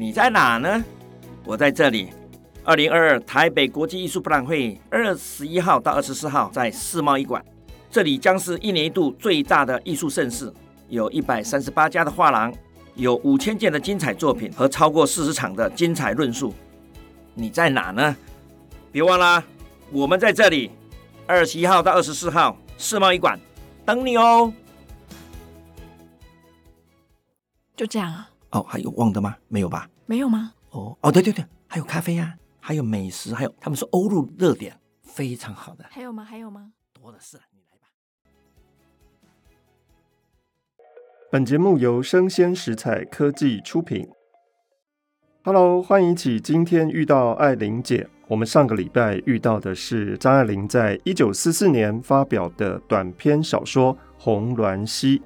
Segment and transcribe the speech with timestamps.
[0.00, 0.84] 你在哪呢？
[1.44, 2.10] 我在这里。
[2.62, 7.44] 二零二二台北国际艺术博览会二十一号到二十四号在世贸一馆，
[7.90, 10.54] 这里将是一年一度最大的艺术盛事，
[10.88, 12.54] 有一百三十八家的画廊，
[12.94, 16.54] 有五千件的精彩作品和超过四十场的精彩论述。
[17.34, 18.16] 你在哪呢？
[18.92, 19.42] 别忘了，
[19.90, 20.70] 我们在这里。
[21.26, 23.38] 二十一号到二十四号世贸一馆
[23.84, 24.52] 等你哦。
[27.76, 28.30] 就这样啊？
[28.50, 29.36] 哦，还有忘的吗？
[29.48, 29.88] 没有吧？
[30.06, 30.54] 没有吗？
[30.70, 35.84] 哦哦，对对对，还有咖啡呀、啊，还有美食，还有他们说欧陆热点，非常好的。
[35.90, 36.24] 还有吗？
[36.24, 36.72] 还有吗？
[36.92, 37.88] 多的是，你来吧。
[41.30, 44.08] 本节目由生鲜食材科技出品。
[45.44, 48.08] Hello，欢迎起今天遇到艾琳姐。
[48.26, 55.18] 我们上个礼拜遇到的是张爱玲在一九四四年发表的短篇小说《红鸾溪》。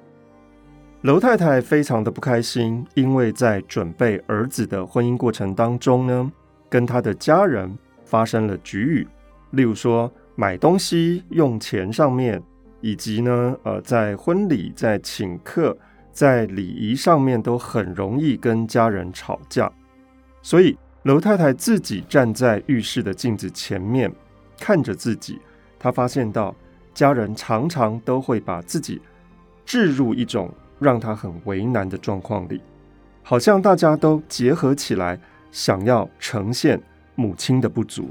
[1.03, 6.31] 楼太太非常的不开心，因为在准备儿子的婚姻过程当中呢，
[6.69, 9.05] 跟她的家人发生了齟齬，
[9.51, 12.41] 例如说买东西用钱上面，
[12.79, 15.77] 以及呢，呃，在婚礼、在请客、
[16.13, 19.69] 在礼仪上面都很容易跟家人吵架，
[20.41, 24.09] 所以楼太太自己站在浴室的镜子前面
[24.57, 25.37] 看着自己，
[25.77, 26.55] 她发现到
[26.93, 29.01] 家人常常都会把自己
[29.65, 30.49] 置入一种。
[30.83, 32.61] 让他很为难的状况里，
[33.23, 36.79] 好像大家都结合起来，想要呈现
[37.15, 38.09] 母亲的不足，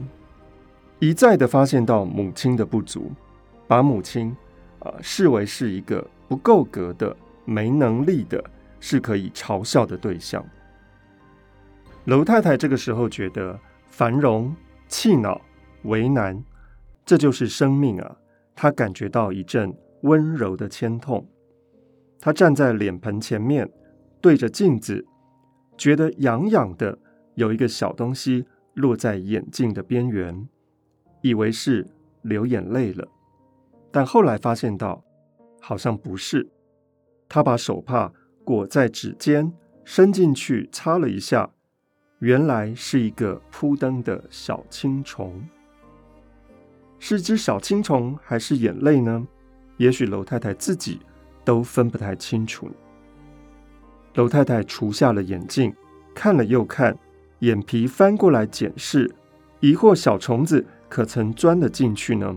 [0.99, 3.13] 一再的发现到母亲的不足，
[3.69, 4.35] 把母亲
[4.81, 7.15] 啊、视为是一个不够格的、
[7.45, 8.43] 没能力的，
[8.81, 10.45] 是可以嘲笑的对象。
[12.07, 13.57] 楼太太这个时候觉得
[13.89, 14.53] 繁荣、
[14.89, 15.41] 气恼、
[15.85, 16.43] 为难，
[17.05, 18.17] 这就是生命啊！
[18.57, 21.25] 她感觉到一阵温柔的牵痛。
[22.25, 23.69] 他站在脸盆前面，
[24.21, 25.05] 对着镜子，
[25.77, 26.97] 觉得痒痒的，
[27.35, 30.49] 有一个小东西落在眼镜的边缘，
[31.21, 31.85] 以为是
[32.23, 33.09] 流眼泪了，
[33.91, 35.03] 但后来发现到
[35.61, 36.49] 好像不是。
[37.29, 38.13] 他把手帕
[38.45, 39.53] 裹在指尖，
[39.85, 41.51] 伸进去擦了一下，
[42.21, 45.43] 原来是一个扑灯的小青虫，
[47.01, 49.27] 是只小青虫还是眼泪呢？
[49.79, 51.01] 也许楼太太自己。
[51.45, 52.71] 都分不太清楚。
[54.15, 55.75] 楼太太除下了眼镜，
[56.15, 56.97] 看了又看，
[57.39, 59.11] 眼皮翻过来检视，
[59.61, 62.37] 疑惑小虫子可曾钻了进去呢？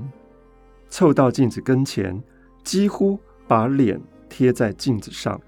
[0.89, 2.21] 凑到镜子跟前，
[2.63, 3.99] 几乎把脸
[4.29, 5.39] 贴在镜子上。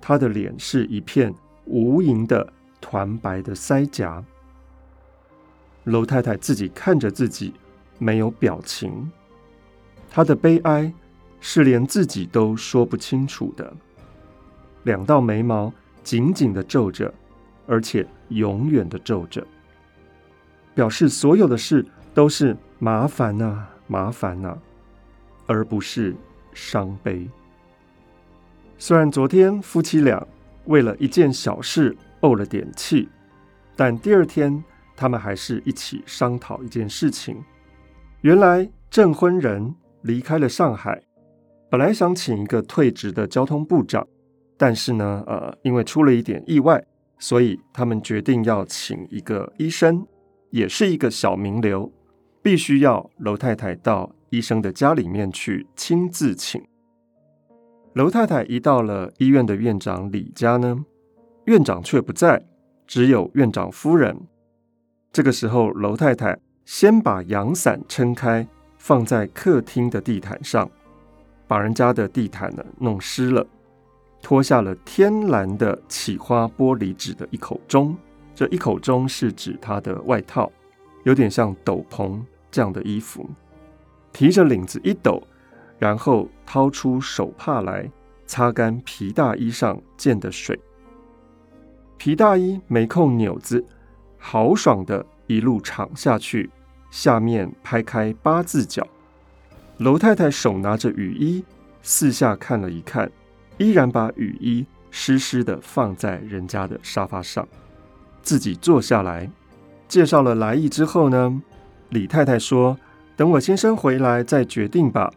[0.00, 1.34] 她的脸是一片
[1.66, 4.24] 无垠的团白的腮颊。
[5.84, 7.52] 楼太太自己看着自己，
[7.98, 9.10] 没有表情。
[10.08, 10.90] 她的悲哀。
[11.40, 13.72] 是连自己都说不清楚的，
[14.82, 15.72] 两道眉毛
[16.04, 17.12] 紧紧的皱着，
[17.66, 19.46] 而且永远的皱着，
[20.74, 24.58] 表示所有的事都是麻烦呐、啊，麻烦呐、啊，
[25.46, 26.14] 而不是
[26.52, 27.28] 伤悲。
[28.78, 30.26] 虽然昨天夫妻俩
[30.66, 33.08] 为了一件小事怄了点气，
[33.76, 34.62] 但第二天
[34.94, 37.42] 他们还是一起商讨一件事情。
[38.20, 41.02] 原来证婚人离开了上海。
[41.70, 44.04] 本来想请一个退职的交通部长，
[44.58, 46.84] 但是呢，呃，因为出了一点意外，
[47.16, 50.04] 所以他们决定要请一个医生，
[50.50, 51.92] 也是一个小名流，
[52.42, 56.60] 必须要楼太太到医生的家里面去亲自请。
[57.94, 60.84] 楼太太一到了医院的院长李家呢，
[61.44, 62.42] 院长却不在，
[62.84, 64.16] 只有院长夫人。
[65.12, 70.68] 这个时候，楼太太先把阳伞撑开，放在客厅的地毯上。
[71.50, 73.44] 把人家的地毯呢弄湿了，
[74.22, 77.96] 脱下了天蓝的起花玻璃纸的一口钟，
[78.36, 80.48] 这一口钟是指他的外套，
[81.02, 82.22] 有点像斗篷
[82.52, 83.28] 这样的衣服，
[84.12, 85.20] 提着领子一抖，
[85.76, 87.90] 然后掏出手帕来
[88.26, 90.56] 擦干皮大衣上溅的水。
[91.96, 93.66] 皮大衣没扣纽子，
[94.18, 96.48] 豪爽的一路敞下去，
[96.92, 98.86] 下面拍开八字脚。
[99.80, 101.42] 楼太太手拿着雨衣，
[101.80, 103.10] 四下看了一看，
[103.56, 107.48] 依然把雨衣湿湿的放在人家的沙发上，
[108.22, 109.30] 自己坐下来，
[109.88, 111.42] 介绍了来意之后呢，
[111.88, 112.78] 李太太说
[113.16, 115.10] ：“等我先生回来再决定吧。”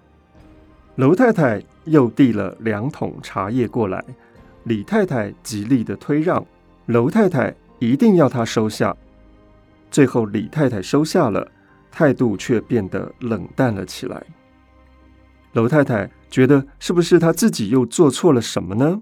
[0.96, 4.02] 楼太太又递了两桶茶叶过来，
[4.64, 6.42] 李太太极力的推让，
[6.86, 8.96] 楼太太一定要她收下。
[9.92, 11.46] 最后李太太收下了，
[11.92, 14.24] 态度却变得冷淡了起来。
[15.54, 19.02] 楼太太觉得是不是她自己又做错了什么呢？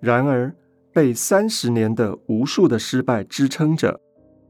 [0.00, 0.54] 然而，
[0.92, 4.00] 被三十年的无数的失败支撑着，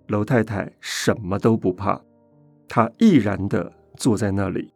[0.09, 2.01] 楼太太什么都不怕，
[2.69, 4.73] 她毅然地坐在那里，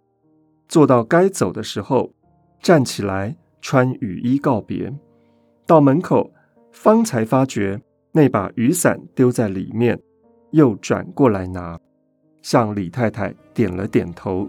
[0.68, 2.12] 坐到该走的时候，
[2.60, 4.92] 站起来穿雨衣告别，
[5.66, 6.32] 到门口
[6.70, 7.80] 方才发觉
[8.12, 10.00] 那把雨伞丢在里面，
[10.52, 11.78] 又转过来拿，
[12.42, 14.48] 向李太太点了点头。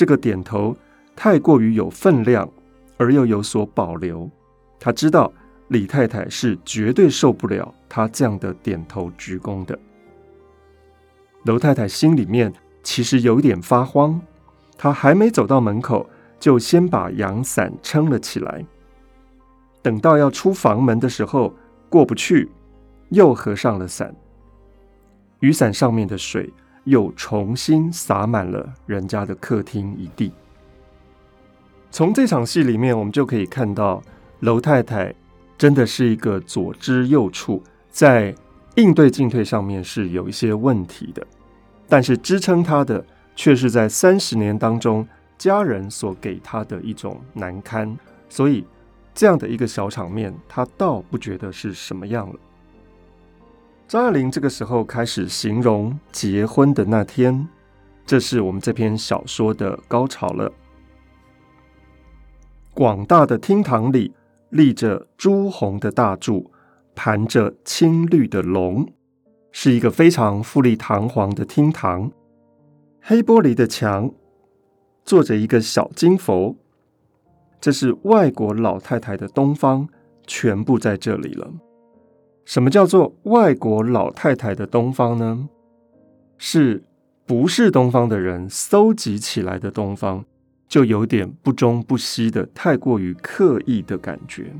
[0.00, 0.74] 这个点头
[1.14, 2.50] 太过于有分量，
[2.96, 4.30] 而又有所保留。
[4.78, 5.30] 他知道
[5.68, 9.78] 李太太是绝对受不了他这样的点头鞠躬的。
[11.44, 12.50] 楼太太心里面
[12.82, 14.18] 其实有点发慌，
[14.78, 16.08] 她还没走到门口，
[16.38, 18.64] 就先把阳伞撑了起来。
[19.82, 21.54] 等到要出房门的时候，
[21.90, 22.48] 过不去，
[23.10, 24.16] 又合上了伞。
[25.40, 26.50] 雨伞上面的水
[26.84, 30.32] 又重新洒满了人家的客厅一地。
[31.90, 34.02] 从这场戏里面，我们就可以看到。
[34.40, 35.14] 楼太太
[35.58, 37.60] 真的是一个左支右绌，
[37.90, 38.34] 在
[38.76, 41.26] 应对进退上面是有一些问题的，
[41.86, 43.04] 但是支撑她的
[43.36, 45.06] 却是在三十年当中
[45.36, 47.94] 家人所给她的一种难堪，
[48.30, 48.64] 所以
[49.14, 52.36] 这样的一个小场面，她倒不觉得是什么样了。
[53.90, 57.48] 张爱玲这个时候开始形容结婚的那天，
[58.06, 60.52] 这是我们这篇小说的高潮了。
[62.72, 64.14] 广大的厅堂里。
[64.50, 66.50] 立着朱红的大柱，
[66.96, 68.92] 盘着青绿的龙，
[69.52, 72.10] 是一个非常富丽堂皇的厅堂。
[73.00, 74.12] 黑玻璃的墙，
[75.04, 76.56] 坐着一个小金佛，
[77.60, 79.88] 这是外国老太太的东方，
[80.26, 81.48] 全部在这里了。
[82.50, 85.48] 什么叫做外国老太太的东方呢？
[86.36, 86.82] 是
[87.24, 90.24] 不是东方的人搜集起来的东方？
[90.66, 94.52] 就有点不中不西的，太过于刻意的感觉。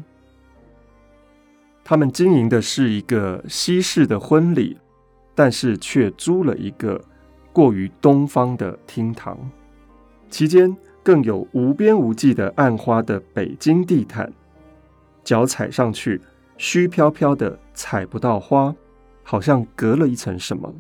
[1.83, 4.79] 他们经营的是一个西式的婚礼，
[5.35, 7.05] 但是却租了一个
[7.53, 9.37] 过于东方的厅堂，
[10.29, 14.33] 其间更有无边无际的暗花的北京地毯，
[15.25, 16.21] 脚踩上去
[16.63, 18.75] 虚飘飘的，采不到花，
[19.23, 20.71] 好像隔了一层什么。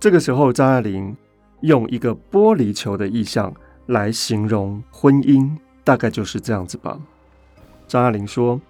[0.00, 1.16] 这个时候，张爱玲。
[1.60, 3.54] 用一个玻璃球的意象
[3.86, 5.48] 来形容婚姻，
[5.84, 7.00] 大概就是这样子吧。
[7.86, 8.60] 张爱玲说：“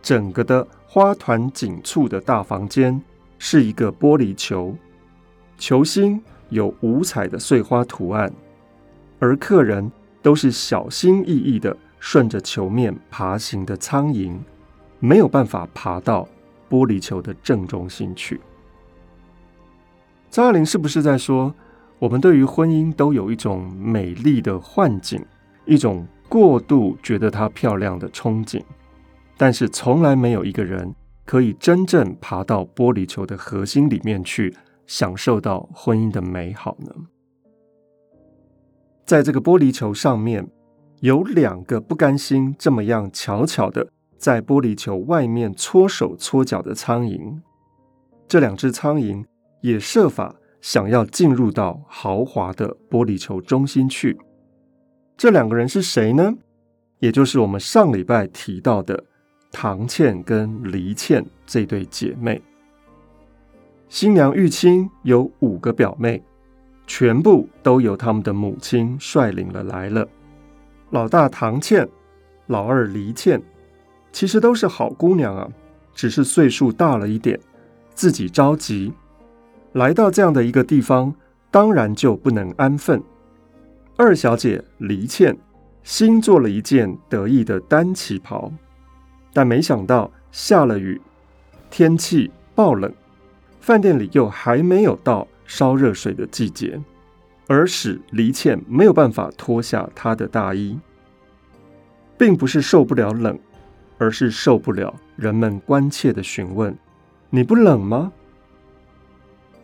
[0.00, 3.02] 整个的花团锦簇的大房间
[3.36, 4.76] 是一个玻璃球，
[5.58, 8.32] 球心有五彩的碎花图案，
[9.18, 9.90] 而客人
[10.22, 14.36] 都是小心翼翼的顺着球面爬行的苍蝇，
[14.98, 16.26] 没有办法爬到
[16.68, 18.40] 玻璃球的正中心去。”
[20.28, 21.54] 张爱玲是不是在说？
[21.98, 25.22] 我们对于婚姻都有一种美丽的幻境，
[25.66, 28.62] 一种过度觉得它漂亮的憧憬，
[29.36, 30.94] 但是从来没有一个人
[31.26, 34.56] 可以真正爬到玻璃球的核心里面去，
[34.86, 36.90] 享受到婚姻的美好呢？
[39.04, 40.48] 在这个玻璃球上面，
[41.00, 47.38] 有两个不甘心这么样悄悄的在玻璃球外面搓手搓脚的苍蝇，
[48.28, 49.24] 这两只苍蝇
[49.60, 50.36] 也设法。
[50.60, 54.18] 想要进入到豪华的玻璃球中心去，
[55.16, 56.34] 这两个人是谁呢？
[56.98, 59.02] 也就是我们上礼拜提到的
[59.50, 62.42] 唐倩跟黎倩这对姐妹。
[63.88, 66.22] 新娘玉清有五个表妹，
[66.86, 70.06] 全部都由他们的母亲率领了来了。
[70.90, 71.88] 老大唐倩，
[72.48, 73.40] 老二黎倩，
[74.12, 75.48] 其实都是好姑娘啊，
[75.94, 77.38] 只是岁数大了一点，
[77.94, 78.92] 自己着急。
[79.72, 81.14] 来到这样的一个地方，
[81.48, 83.00] 当然就不能安分。
[83.96, 85.36] 二小姐黎倩
[85.84, 88.50] 新做了一件得意的单旗袍，
[89.32, 91.00] 但没想到下了雨，
[91.70, 92.92] 天气暴冷，
[93.60, 96.80] 饭店里又还没有到烧热水的季节，
[97.52, 100.78] 而使黎倩没有办法脱下她的大衣，
[102.16, 103.36] 并不是受不了冷，
[103.98, 106.72] 而是受不了人们关切的询问
[107.28, 108.12] ：“你不冷吗？”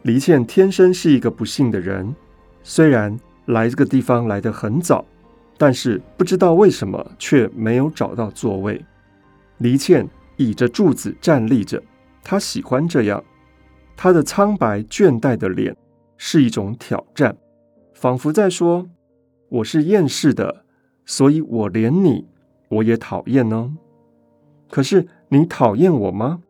[0.03, 2.13] 黎倩天生是一个不幸的人，
[2.65, 5.05] 虽然来这个地方来得很早，
[5.57, 8.85] 但是不知道为什么却没有找到座位。
[9.59, 10.05] 黎倩
[10.39, 11.81] 倚着柱子站立着，
[12.25, 13.23] 她喜欢这样。
[13.97, 15.77] 她的苍白倦怠的脸
[16.17, 17.37] 是一种挑战，
[17.97, 18.91] 仿佛在说
[19.49, 20.67] ：“我是厌世的，
[21.07, 22.27] 所以我连你
[22.69, 23.75] 我也讨厌呢。
[24.69, 26.43] 可是你讨厌我吗？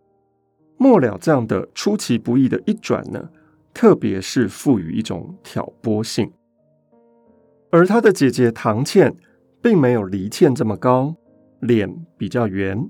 [0.77, 3.31] 末了这样的出其不意的一转呢？”
[3.73, 6.33] 特别是赋予一种挑拨性，
[7.71, 9.15] 而他的姐姐唐倩
[9.61, 11.15] 并没有黎倩这么高，
[11.61, 12.89] 脸比较圆，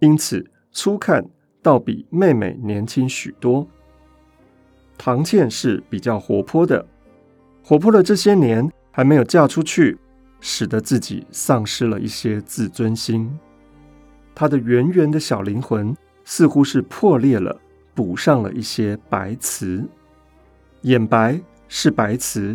[0.00, 1.28] 因此初看
[1.60, 3.68] 倒比妹妹年轻许多。
[4.96, 6.86] 唐倩是比较活泼的，
[7.72, 9.96] 活泼了这些年还没有嫁出去，
[10.40, 13.34] 使得自己丧失了一些自尊心。
[14.34, 17.58] 她的圆圆的小灵魂似乎是破裂了，
[17.94, 19.82] 补上了一些白瓷。
[20.82, 22.54] 眼白是白瓷，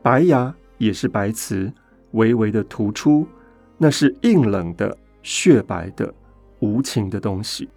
[0.00, 1.70] 白牙也是白瓷，
[2.12, 3.28] 微微的突出，
[3.76, 6.14] 那是硬冷的、雪白的、
[6.60, 7.68] 无情的东西。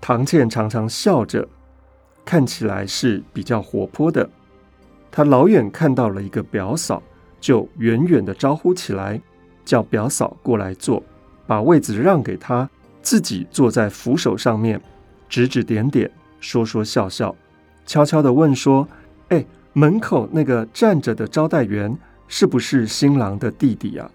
[0.00, 1.48] 唐倩常常笑着，
[2.24, 4.30] 看起来是比较活泼的。
[5.10, 7.02] 他老远看到了一个表嫂，
[7.40, 9.20] 就远远的招呼起来，
[9.64, 11.02] 叫表嫂过来坐，
[11.46, 12.68] 把位子让给他，
[13.02, 14.80] 自己坐在扶手上面，
[15.28, 17.34] 指指点点，说说笑笑。
[17.86, 18.86] 悄悄的问说
[19.30, 21.96] ：“哎，门口那个站着的招待员
[22.28, 24.08] 是不是新郎的弟弟呀？”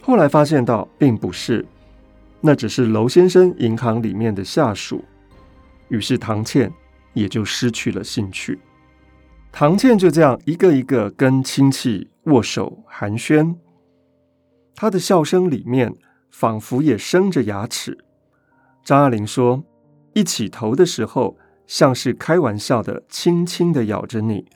[0.00, 1.66] 后来发现到并不是，
[2.40, 5.04] 那只是楼先生银行里面的下属。
[5.88, 6.72] 于是唐倩
[7.12, 8.58] 也就失去了兴趣。
[9.52, 13.56] 唐倩就这样一个一个跟亲戚握手寒暄，
[14.74, 15.94] 她的笑声里面
[16.30, 17.98] 仿佛也生着牙齿。
[18.84, 19.64] 张爱玲说
[20.14, 21.36] ：“一起头的时候。”
[21.68, 24.46] 像是开玩笑的，轻轻的咬着你，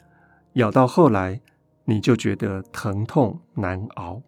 [0.55, 1.43] 咬到后来，
[1.85, 4.23] 你就觉得疼痛难熬。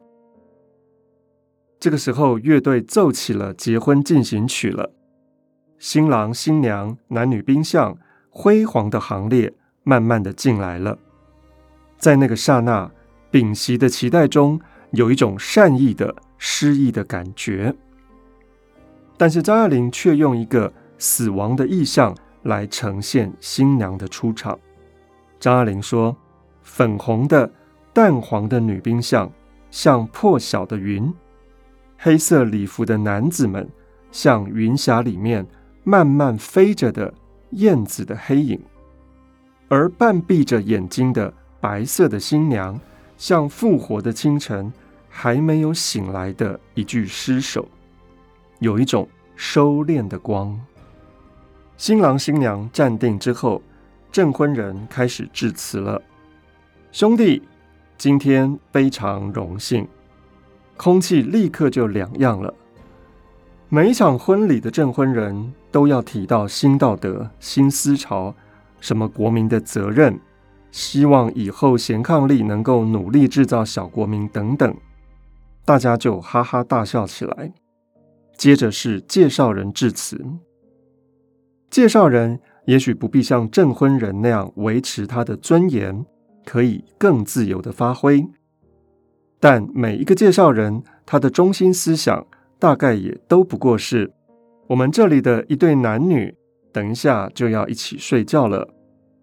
[1.81, 4.93] 这个时候，乐队奏起了结婚进行曲了，
[5.79, 7.97] 新郎新娘男女宾相
[8.29, 10.99] 辉煌的行列慢慢的进来了，
[11.97, 12.91] 在那个刹那，
[13.31, 14.61] 屏息的期待中，
[14.91, 17.73] 有一种善意的诗意的感觉，
[19.17, 22.13] 但是张爱玲却用一个死亡的意象。
[22.45, 24.59] 来呈现新娘的出场。
[25.41, 26.15] 张爱玲说
[26.63, 27.51] ：“粉红的、
[27.91, 29.33] 淡黄的女宾相
[29.71, 31.11] 像破晓的云，
[31.97, 33.67] 黑色礼服的男子们
[34.13, 35.47] 像云霞里面
[35.85, 37.15] 慢慢飞着的
[37.53, 38.61] 燕子的黑影，
[39.69, 42.79] 而半闭着眼睛的白色的新娘，
[43.17, 44.73] 像复活的清晨
[45.09, 47.69] 还没有醒来的一具尸首，
[48.59, 50.59] 有一种收敛的光。”
[51.77, 53.61] 新郎新娘站定之后，
[54.13, 56.01] 证婚人开始致辞了
[56.93, 57.43] ：“兄弟，
[57.99, 59.87] 今天非常荣幸。”
[60.77, 62.53] 空气立刻就两样了。
[63.69, 68.35] 每一场婚礼的证婚人都要提到新道德、新思潮，
[68.85, 70.21] 什么国民的责任，
[70.71, 74.77] 希望以后贤伉俪能够努力制造小国民等等，
[75.65, 77.55] 大家就哈哈大笑起来。
[78.37, 80.23] 接着是介绍人致辞。
[81.71, 86.05] 介绍人也许不必像证婚人那样维持他的尊严，
[86.45, 88.29] 可以更自由的发挥。
[89.41, 92.27] 但每一个介绍人，他的中心思想
[92.59, 94.13] 大概也都不过是：
[94.67, 96.37] 我们这里的一对男女，
[96.73, 98.74] 等一下就要一起睡觉了，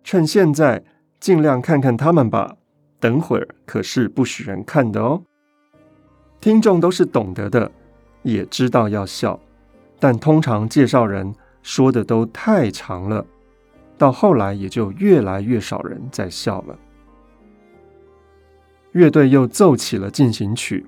[0.04, 0.84] 趁现在
[1.20, 2.58] 尽量看看他们吧。
[3.00, 5.24] 等会儿可是不许人看的哦。
[6.40, 7.72] 听众都是懂得的，
[8.24, 9.40] 也知道要笑，
[10.00, 11.34] 但通常介绍人。
[11.64, 13.24] 说的都太长了，
[13.96, 16.76] 到后来也就越来越少人在笑了。
[18.94, 20.88] 乐队又奏起了进行曲。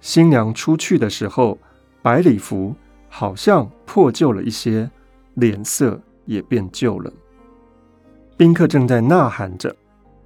[0.00, 1.58] 新娘出去的时候，
[2.00, 2.74] 白礼服
[3.10, 4.90] 好像破旧了一些，
[5.34, 7.12] 脸色也变旧了。
[8.36, 9.74] 宾客正在呐喊着，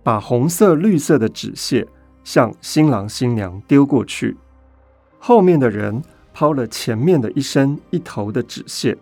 [0.03, 1.87] 把红色、绿色的纸屑
[2.25, 4.37] 向新郎新娘丢过去。
[5.19, 8.97] 后面的人抛了前面的一身一头的纸屑。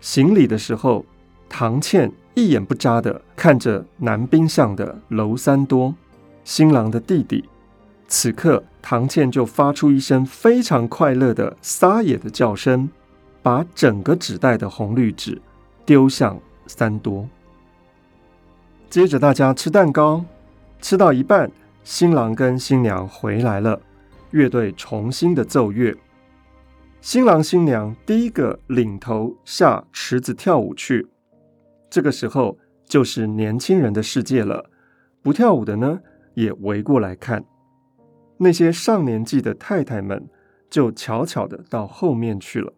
[0.00, 1.04] 行礼的时候，
[1.48, 5.94] 唐倩一眼不眨的看着男宾相的娄三多，
[6.42, 7.46] 新郎的弟弟。
[8.08, 12.88] 此刻，唐倩就发出一声非常快乐的撒野的叫声，
[13.42, 15.40] 把整个纸袋的红绿纸
[15.84, 17.28] 丢向三多。
[18.90, 20.24] 接着，大家吃蛋糕，
[20.80, 21.48] 吃到一半，
[21.84, 23.80] 新郎跟新娘回来了，
[24.32, 25.96] 乐队重新的奏乐。
[27.00, 31.06] 新郎新娘第一个领头下池子跳舞去，
[31.88, 34.68] 这个时候就是年轻人的世界了。
[35.22, 36.00] 不跳舞的呢，
[36.34, 37.44] 也围过来看。
[38.38, 40.28] 那些上年纪的太太们
[40.68, 42.72] 就悄悄的到后面去了。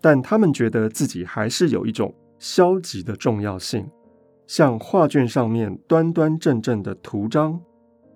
[0.00, 3.90] 但他们觉得自己还是有一种消极的重要性，
[4.46, 7.60] 像画卷上面端端正正的图章，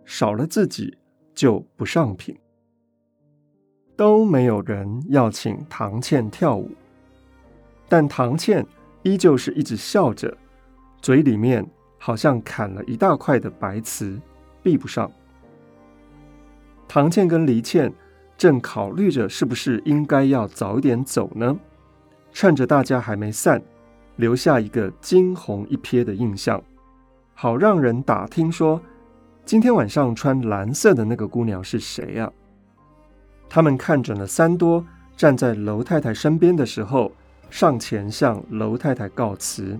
[0.04, 0.96] 少了自己
[1.34, 2.36] 就不上品。
[3.96, 6.70] 都没有人要请唐倩跳舞，
[7.88, 8.64] 但唐倩
[9.02, 10.36] 依旧是一直笑着，
[11.02, 11.66] 嘴里面
[11.98, 14.20] 好像砍了一大块的白瓷，
[14.62, 15.10] 闭不上。
[16.86, 17.92] 唐倩跟黎倩
[18.36, 21.58] 正考虑着是不是应该要早一点走呢？
[22.30, 23.60] 趁着大家还没散，
[24.18, 26.60] 留下一个惊鸿一瞥的印象，
[27.34, 28.80] 好让人打听说
[29.44, 32.30] 今天晚上穿蓝色的那个姑娘是谁呀？
[33.48, 34.84] 他们看准了三多
[35.16, 37.12] 站在楼太太身边的时候，
[37.48, 39.78] 上前向楼太太告辞。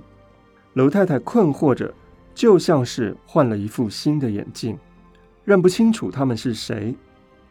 [0.74, 1.92] 楼太太困惑着，
[2.32, 4.78] 就像是换了一副新的眼镜，
[5.44, 6.94] 认不清楚他们是谁。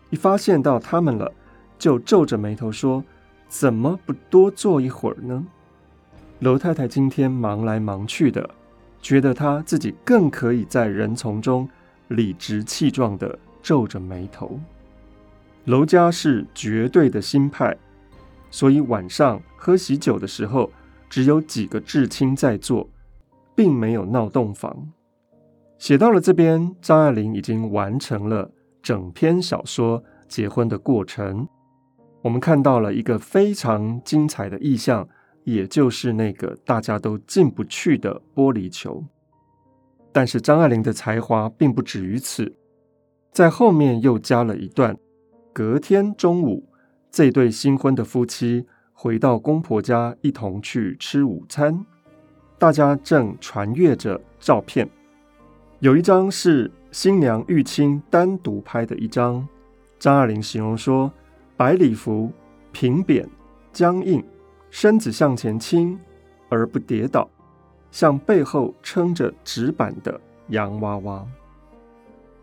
[0.10, 1.30] 一发现到他们了，
[1.78, 3.04] 就皱着眉头说
[3.50, 5.46] ：“怎么不多坐一会儿呢？”
[6.40, 8.48] 楼太太今天忙来忙去的，
[9.02, 11.68] 觉得她自己更可以在人丛中
[12.10, 14.60] 理直气壮地皱着眉头。
[15.66, 17.76] 楼家是绝对的新派，
[18.52, 20.72] 所以晚上喝喜酒的时候，
[21.10, 22.88] 只有几个至亲在座，
[23.56, 24.92] 并没有闹洞房。
[25.80, 28.52] 写到了这边，张爱玲已经完成了
[28.84, 31.48] 整篇小说结婚的过程。
[32.22, 35.08] 我们看到了一个非常精彩的意象，
[35.48, 39.02] 也就是那个大家都进不去的玻璃球。
[40.12, 42.54] 但是张爱玲的才华并不止于此，
[43.32, 44.98] 在后面又加了一段。
[45.54, 46.68] 隔天中午，
[47.10, 51.86] 这对新婚的夫妻回到公婆家，一同去吃午餐。
[52.60, 54.90] 大家正传阅着照片，
[55.80, 59.48] 有一张是新娘玉清单独拍的一张。
[59.98, 61.10] 张爱玲形容说
[61.56, 62.30] ：“白礼服
[62.74, 63.28] 平扁
[63.72, 64.22] 僵硬，
[64.80, 66.00] 身子向前倾
[66.50, 67.28] 而不跌倒，
[67.90, 71.26] 像背后撑着纸板的洋娃娃。”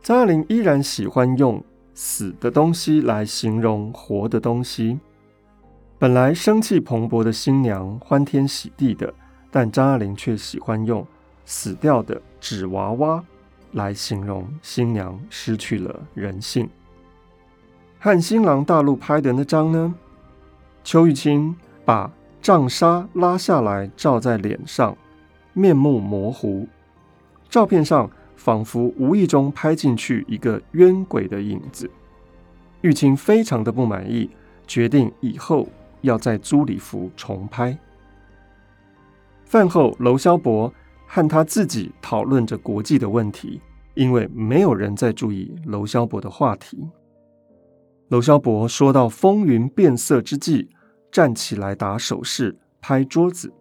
[0.03, 1.62] 张爱玲依然喜欢用。
[1.97, 4.99] 死的东西来形容活的东西。
[5.97, 9.14] 本来生气蓬勃的新娘，欢天喜地的，
[9.49, 11.07] 但张爱玲却喜欢用
[11.45, 13.25] 死掉的纸娃娃
[13.71, 16.69] 来形容新娘失去了人性。
[18.00, 19.95] 和新郎大陆拍的那张呢？
[20.83, 22.11] 邱玉清把
[22.45, 24.95] 帐纱拉下来罩在脸上，
[25.55, 26.68] 面目模糊。
[27.49, 28.11] 照片上。
[28.37, 31.88] 仿佛无意中拍进去一个冤鬼的影子，
[32.83, 34.29] 玉清非常的不满意，
[34.66, 35.66] 决定以后
[36.03, 37.79] 要在租礼服重拍。
[39.47, 40.71] 饭后，楼萧伯
[41.07, 43.62] 和他自己讨论着国际的问题，
[43.95, 46.87] 因为没有人在注意楼萧伯的话题。
[48.09, 50.68] 楼萧伯说到风云变色之际，
[51.14, 53.53] 站起来打手势，拍桌子，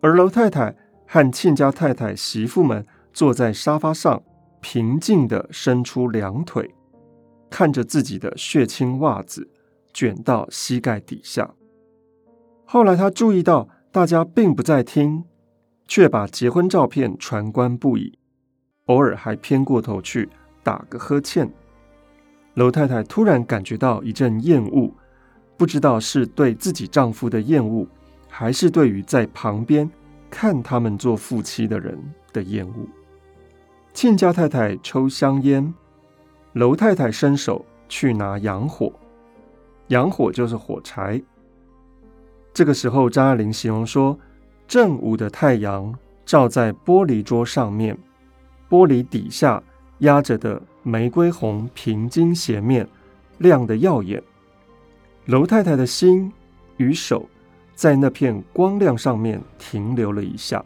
[0.00, 0.74] 而楼太太
[1.06, 2.84] 和亲家太太媳妇们。
[3.10, 4.22] 坐在沙发上，
[4.60, 6.72] 平静地伸出两腿，
[7.50, 9.48] 看着自己的血青袜子
[9.92, 11.52] 卷到膝盖底下。
[12.64, 15.24] 后来他注意到大家并不在听，
[15.88, 18.18] 却把结婚照片传观不已，
[18.86, 20.28] 偶尔还偏过头去
[20.62, 21.50] 打个呵欠。
[22.54, 24.92] 楼太太突然感觉到一阵厌恶，
[25.58, 27.84] 不知道是对自己丈夫的厌恶，
[28.28, 29.90] 还是对于在旁边
[30.30, 31.98] 看他们做夫妻的人
[32.32, 32.86] 的厌恶。
[33.92, 35.74] 亲家太太抽香烟，
[36.52, 38.92] 楼太太伸手去拿洋火，
[39.88, 41.20] 洋火就是火柴。
[42.54, 44.16] 这个时候，张爱玲形容说，
[44.68, 45.92] 正午的太阳
[46.24, 47.98] 照在玻璃桌上面，
[48.70, 49.60] 玻璃底下
[49.98, 52.88] 压着的玫瑰红平金鞋面
[53.38, 54.22] 亮得耀眼。
[55.28, 56.32] 楼太太的心
[56.78, 57.28] 与手
[57.74, 60.64] 在那片光亮上面停留了一下。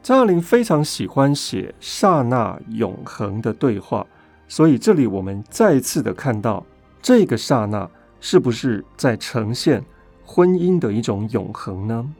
[0.00, 4.06] 张爱玲非常喜欢写刹那永恒的对话，
[4.46, 6.64] 所以这里我们再次的看到
[7.02, 9.84] 这个刹那是不是在呈现
[10.24, 12.14] 婚姻的一种永恒呢？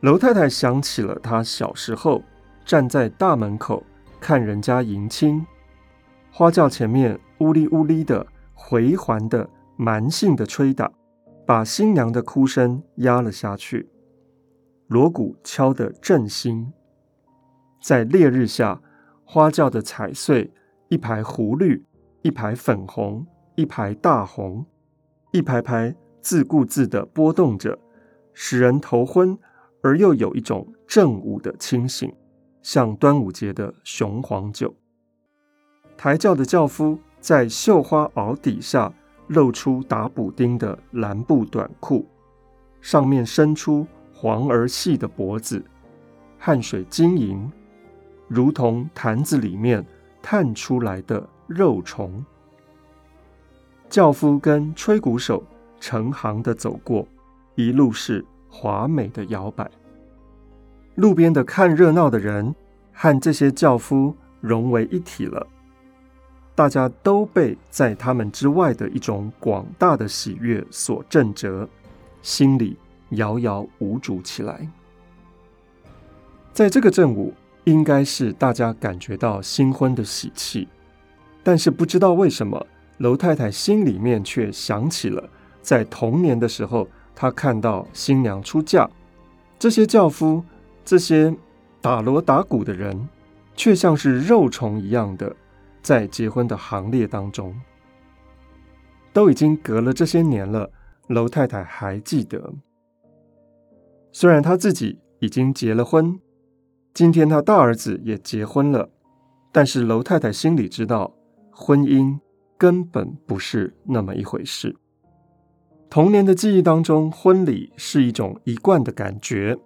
[0.00, 2.22] 楼太太想起了她小时候
[2.64, 3.84] 站在大门口
[4.18, 5.44] 看人家迎亲，
[6.32, 9.46] 花轿前面呜哩呜哩的回环的
[9.82, 10.92] 蛮性的吹打，
[11.46, 13.88] 把新娘的哭声压了下去。
[14.88, 16.70] 锣鼓敲得震心，
[17.82, 18.82] 在烈日下，
[19.24, 20.52] 花轿的彩穗，
[20.90, 21.82] 一排湖绿，
[22.20, 24.66] 一排粉红，一排大红，
[25.32, 27.78] 一排排自顾自地拨动着，
[28.34, 29.38] 使人头昏，
[29.82, 32.14] 而又有一种正午的清醒，
[32.60, 34.74] 像端午节的雄黄酒。
[35.96, 38.92] 抬轿的轿夫在绣花袄底下
[39.30, 42.06] 露出打补丁的蓝布短裤，
[42.80, 43.84] 上面伸出。
[44.12, 45.64] 黄而细的脖子，
[46.38, 47.50] 汗水晶莹，
[48.28, 49.82] 如同坛子里面
[50.20, 52.22] 探出来的肉虫。
[53.88, 55.42] 轿夫跟吹鼓手
[55.80, 57.08] 成行的走过，
[57.54, 59.70] 一路是华美的摇摆。
[60.96, 62.54] 路边的看热闹的人
[62.92, 65.46] 和这些轿夫融为一体了。
[66.60, 71.66] 大家都被在他们之外的一种广大的喜悦所震慑，
[72.20, 72.76] 心里
[73.12, 74.68] 摇摇无主起来。
[76.52, 77.32] 在这个正午，
[77.64, 80.68] 应该是大家感觉到新婚的喜气，
[81.42, 82.66] 但是不知道为什么，
[82.98, 85.30] 楼太太心里面却想起了
[85.62, 88.86] 在童年的时候，她看到新娘出嫁，
[89.58, 90.44] 这些轿夫，
[90.84, 91.34] 这些
[91.80, 93.08] 打锣打鼓的人，
[93.56, 95.34] 却像是肉虫一样的
[95.82, 97.54] 在结婚的行列当中。
[99.12, 100.70] 都已经隔了这些年了，
[101.08, 102.52] 楼太太还记得，
[104.12, 106.20] 虽然她自己已经结了婚。
[106.94, 108.88] 今天她大儿子也结婚了，
[109.50, 111.12] 但是楼太太心里知道，
[111.50, 112.18] 婚姻
[112.56, 114.76] 根本不是那么一回事。
[115.88, 119.58] 童年的记忆当中，婚礼是一种一贯的感觉，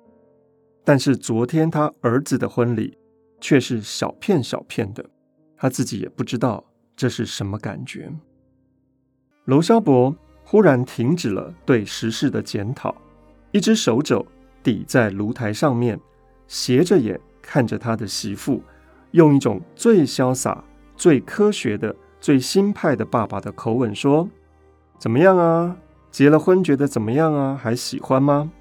[0.85, 2.97] 但是昨天他儿子的婚礼
[3.43, 5.05] 却是小片小片的，
[5.57, 6.65] 他自己也不知道
[6.97, 8.13] 这是什么感觉。
[9.47, 12.95] 楼萧伯忽然停止了对时事的检讨，
[13.53, 14.27] 一只手肘
[14.63, 16.01] 抵在炉台上面。
[16.47, 18.63] 斜着眼看着他的媳妇，
[19.13, 20.63] 用一种最潇洒、
[20.95, 24.29] 最科学的、最新派的爸爸的口吻说
[24.99, 25.77] ：“怎么样啊？
[26.11, 27.59] 结了婚觉得怎么样啊？
[27.61, 28.53] 还喜欢吗？”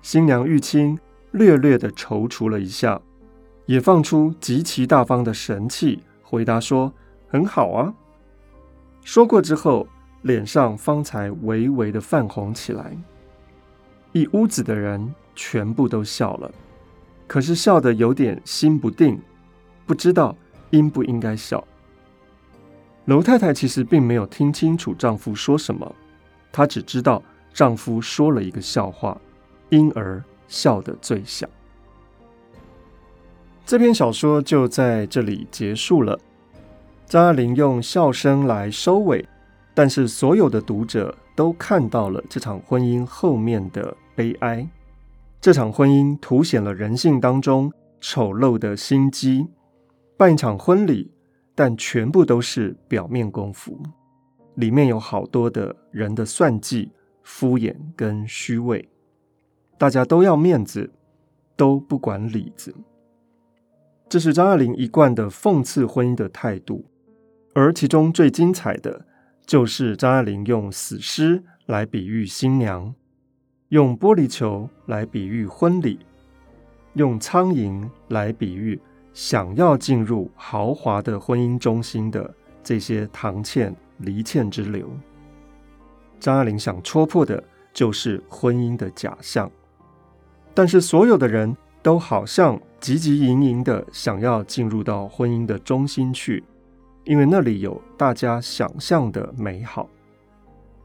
[0.00, 0.98] 新娘玉清
[1.32, 3.00] 略略的踌躇了一下，
[3.66, 6.92] 也放出极其大方的神气，回答说
[7.30, 7.94] ：“很好啊。”
[9.04, 9.86] 说过之后，
[10.22, 12.96] 脸上方才微微的泛红起来。
[14.10, 16.50] 一屋子的人全部都笑了。
[17.28, 19.20] 可是笑得有点心不定，
[19.86, 20.36] 不知道
[20.70, 21.64] 应不应该笑。
[23.04, 25.94] 楼太太其实并没有听清楚丈夫说什么，
[26.50, 29.16] 她只知道丈夫说了一个笑话，
[29.70, 31.48] 因而笑得最响。
[33.66, 36.16] 这篇小说就在这里结束了。
[37.04, 39.28] 张爱玲用笑声来收尾，
[39.74, 44.64] 但是所有的读者都看到了这场婚姻后面的悲哀。
[45.40, 49.48] 这场婚姻凸显了人性当中丑陋的心机。
[50.16, 51.10] 办一场婚礼，
[51.52, 53.76] 但全部都是表面功夫，
[54.54, 56.88] 里面有好多的人的算计、
[57.24, 58.88] 敷衍跟虚伪。
[59.76, 60.88] 大家都要面子，
[61.56, 62.72] 都不管里子。
[64.08, 66.84] 这是张爱玲一贯的讽刺婚姻的态度。
[67.54, 69.06] 而其中最精彩的，
[69.46, 72.94] 就是张爱玲用死尸来比喻新娘。
[73.70, 75.98] 用玻璃球来比喻婚礼，
[76.92, 78.80] 用苍蝇来比喻
[79.12, 84.88] 想要进入豪华的婚姻中心的这些堂倩、离倩之流。
[86.20, 87.42] 张爱玲想戳破的
[87.72, 89.50] 就是婚姻的假象，
[90.54, 96.42] 但是所有的人都好像汲汲营营的想要进入到婚姻的中心去，
[97.04, 99.88] 因为那里有大家想象的美好。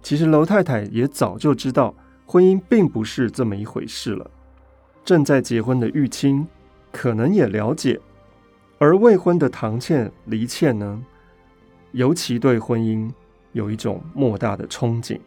[0.04, 1.96] 其实楼太太也早就知道。
[2.28, 4.30] 婚姻并不是这么一回事了。
[5.04, 6.48] 正在结婚的玉清
[6.92, 8.00] 可能也了解，
[8.78, 11.04] 而未婚的唐倩、黎倩呢，
[11.94, 13.12] 尤其对婚姻
[13.54, 15.20] 有一种莫大的憧憬。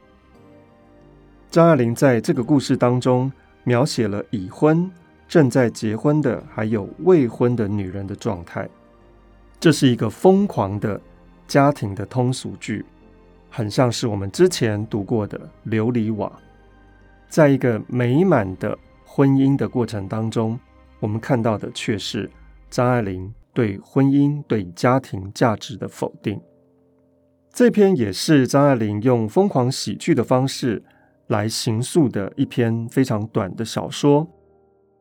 [1.51, 3.31] 张爱玲在这个故事当中
[3.65, 4.89] 描写了已婚、
[5.29, 8.69] 正在结婚的，还有未婚的女人的状态。
[9.59, 11.01] 这是一个疯狂的
[11.47, 12.85] 家庭的通俗剧，
[13.51, 15.39] 很像是我们之前读过的
[15.71, 16.29] 《琉璃瓦》。
[17.29, 20.59] 在一个美满的婚姻的过程当中，
[21.01, 22.31] 我们看到的却是
[22.71, 26.41] 张爱玲对婚姻、对家庭价值的否定。
[27.53, 30.83] 这篇也是张爱玲用疯狂喜剧的方式
[31.29, 34.29] 来形塑的一篇非常短的小说，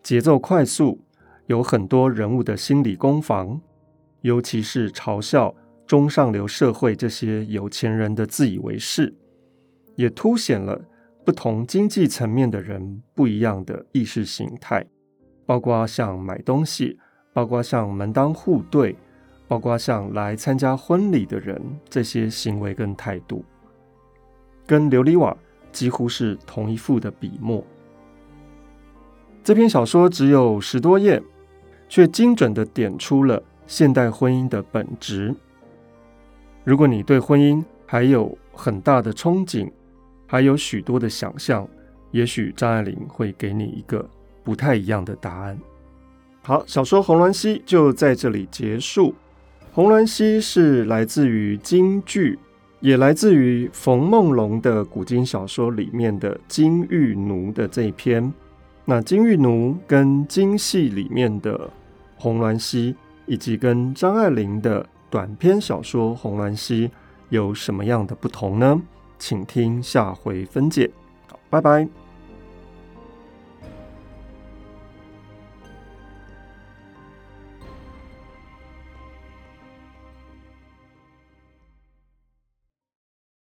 [0.04, 1.00] 节奏快速，
[1.48, 3.60] 有很多人物的心理攻防，
[4.20, 5.56] 尤其是嘲笑
[5.88, 9.16] 中上流社会这些有钱人的自以为是，
[9.96, 10.80] 也凸显了。
[11.26, 14.86] 不同经济层面的人不一样的意识形态，
[15.46, 17.00] 包括像买东西，
[17.32, 18.94] 包括像门当户对，
[19.48, 23.46] 包括像来参加婚礼的人这些行为跟态度，
[24.68, 25.34] 跟琉璃瓦
[25.72, 27.66] 几乎是同一副的笔墨。
[29.44, 31.22] 这篇小说只有十多页，
[31.90, 35.36] 却精准地点出了现代婚姻的本质。
[36.64, 39.70] 如果你对婚姻还有很大的憧憬，
[40.26, 41.68] 还有许多的想象，
[42.12, 44.10] 也许张爱玲会给你一个
[44.46, 45.60] 不太一样的答案。
[46.42, 49.10] 好，小说《红鸾溪》就在这里结束。
[49.74, 52.40] 《红鸾溪》是来自于京剧，
[52.80, 58.34] 也来自于冯梦龙的古今小说里面的《金玉奴》的这一篇。
[58.86, 61.58] 那《金玉奴》跟京戏里面的
[62.18, 62.94] 《红鸾溪》，
[63.26, 66.88] 以及跟张爱玲的短篇小说《红鸾溪》
[67.30, 68.82] 有什么样的不同呢？
[69.18, 70.92] 请听下回分解。
[71.28, 72.03] 好，拜拜。